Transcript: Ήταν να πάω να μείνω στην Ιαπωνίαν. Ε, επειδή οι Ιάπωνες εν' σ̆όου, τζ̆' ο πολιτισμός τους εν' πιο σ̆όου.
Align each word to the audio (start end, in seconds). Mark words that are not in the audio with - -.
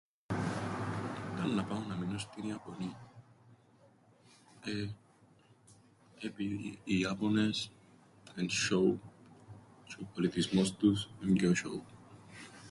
Ήταν 1.35 1.55
να 1.55 1.63
πάω 1.63 1.79
να 1.87 1.95
μείνω 1.95 2.17
στην 2.17 2.47
Ιαπωνίαν. 2.49 3.09
Ε, 4.65 4.87
επειδή 6.27 6.79
οι 6.83 6.99
Ιάπωνες 6.99 7.71
εν' 8.35 8.49
σ̆όου, 8.49 8.95
τζ̆' 9.87 9.97
ο 10.01 10.05
πολιτισμός 10.13 10.75
τους 10.75 11.09
εν' 11.23 11.33
πιο 11.33 11.53
σ̆όου. 11.55 11.81